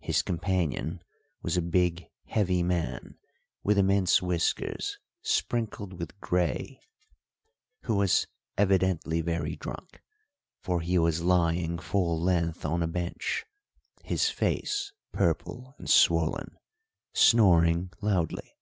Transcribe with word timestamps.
His 0.00 0.22
companion 0.22 1.00
was 1.42 1.56
a 1.56 1.62
big, 1.62 2.08
heavy 2.24 2.60
man, 2.60 3.16
with 3.62 3.78
immense 3.78 4.20
whiskers 4.20 4.98
sprinkled 5.22 5.92
with 5.92 6.18
grey, 6.20 6.80
who 7.82 7.94
was 7.94 8.26
evidently 8.58 9.20
very 9.20 9.54
drunk, 9.54 10.02
for 10.60 10.80
he 10.80 10.98
was 10.98 11.22
lying 11.22 11.78
full 11.78 12.20
length 12.20 12.64
on 12.64 12.82
a 12.82 12.88
bench, 12.88 13.46
his 14.02 14.28
face 14.28 14.92
purple 15.12 15.76
and 15.78 15.88
swollen, 15.88 16.58
snoring 17.12 17.92
loudly. 18.00 18.56